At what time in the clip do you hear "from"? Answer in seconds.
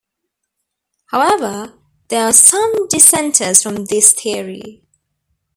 3.61-3.85